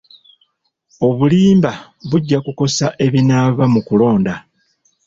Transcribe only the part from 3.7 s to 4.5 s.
mu kulonda.